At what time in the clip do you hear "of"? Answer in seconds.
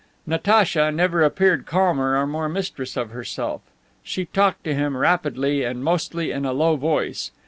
2.97-3.11